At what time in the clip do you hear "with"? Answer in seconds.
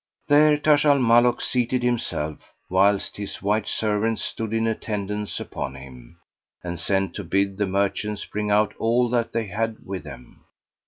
9.85-10.03